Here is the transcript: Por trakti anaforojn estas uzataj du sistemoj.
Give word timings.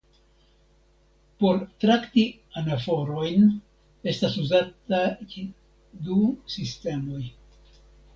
Por 1.41 1.57
trakti 1.83 2.23
anaforojn 2.61 3.45
estas 4.13 4.39
uzataj 4.45 5.03
du 6.09 6.17
sistemoj. 6.55 7.21